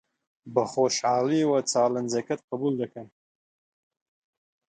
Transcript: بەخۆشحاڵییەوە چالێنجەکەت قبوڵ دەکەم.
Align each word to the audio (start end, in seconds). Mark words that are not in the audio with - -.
بەخۆشحاڵییەوە 0.53 1.59
چالێنجەکەت 1.71 2.41
قبوڵ 2.49 2.73
دەکەم. 2.81 3.07